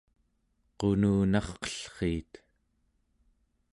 [0.77, 2.31] qununarqellriit